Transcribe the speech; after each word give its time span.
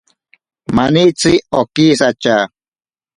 Manitsi 0.75 1.31
okisatya. 1.59 2.37